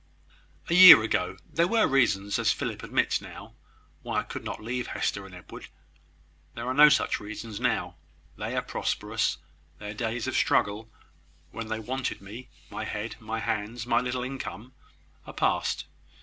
"A 0.67 0.73
year 0.73 1.03
ago, 1.03 1.37
there 1.53 1.67
were 1.67 1.85
reasons, 1.87 2.39
as 2.39 2.51
Philip 2.51 2.81
admits 2.81 3.21
now, 3.21 3.53
why 4.01 4.21
I 4.21 4.23
could 4.23 4.43
not 4.43 4.59
leave 4.59 4.87
Hester 4.87 5.27
and 5.27 5.35
Edward. 5.35 5.67
There 6.55 6.65
are 6.65 6.73
no 6.73 6.89
such 6.89 7.19
reasons 7.19 7.59
now. 7.59 7.97
They 8.35 8.55
are 8.55 8.63
prosperous: 8.63 9.37
their 9.77 9.93
days 9.93 10.25
of 10.25 10.35
struggle, 10.35 10.89
when 11.51 11.67
they 11.67 11.77
wanted 11.79 12.19
me 12.19 12.49
my 12.71 12.83
head, 12.83 13.15
my 13.19 13.41
hands, 13.41 13.85
my 13.85 14.01
little 14.01 14.23
income 14.23 14.73
are 15.27 15.33
past. 15.33 15.85